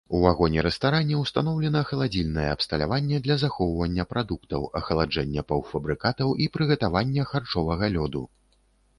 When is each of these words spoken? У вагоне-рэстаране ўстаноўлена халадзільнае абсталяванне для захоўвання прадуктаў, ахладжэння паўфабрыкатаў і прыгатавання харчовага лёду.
У 0.17 0.19
вагоне-рэстаране 0.21 1.17
ўстаноўлена 1.17 1.81
халадзільнае 1.89 2.45
абсталяванне 2.53 3.19
для 3.27 3.35
захоўвання 3.43 4.05
прадуктаў, 4.13 4.65
ахладжэння 4.79 5.43
паўфабрыкатаў 5.51 6.33
і 6.47 6.47
прыгатавання 6.55 7.27
харчовага 7.33 7.85
лёду. 7.97 8.23